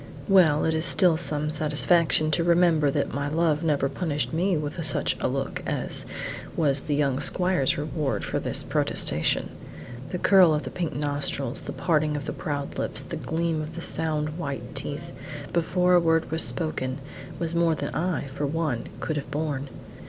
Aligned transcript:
Well, 0.27 0.65
it 0.65 0.73
is 0.73 0.83
still 0.85 1.15
some 1.15 1.51
satisfaction 1.51 2.31
to 2.31 2.43
remember 2.43 2.89
that 2.89 3.13
my 3.13 3.27
love 3.27 3.61
never 3.61 3.87
punished 3.87 4.33
me 4.33 4.57
with 4.57 4.83
such 4.83 5.15
a 5.19 5.27
look 5.27 5.61
as 5.67 6.07
was 6.57 6.81
the 6.81 6.95
young 6.95 7.19
squire's 7.19 7.77
reward 7.77 8.23
for 8.23 8.39
this 8.39 8.63
protestation. 8.63 9.49
The 10.09 10.17
curl 10.17 10.55
of 10.55 10.63
the 10.63 10.71
pink 10.71 10.95
nostrils, 10.95 11.61
the 11.61 11.71
parting 11.71 12.17
of 12.17 12.25
the 12.25 12.33
proud 12.33 12.79
lips, 12.79 13.03
the 13.03 13.15
gleam 13.15 13.61
of 13.61 13.75
the 13.75 13.81
sound 13.81 14.39
white 14.39 14.73
teeth, 14.73 15.11
before 15.53 15.93
a 15.93 15.99
word 15.99 16.31
was 16.31 16.41
spoken, 16.41 16.97
were 17.39 17.49
more 17.53 17.75
than 17.75 17.93
I, 17.93 18.25
for 18.25 18.47
one, 18.47 18.87
could 19.01 19.17
have 19.17 19.29
borne. 19.29 19.69